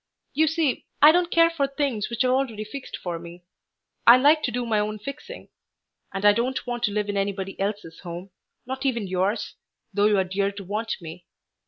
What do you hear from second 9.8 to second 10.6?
though you are dear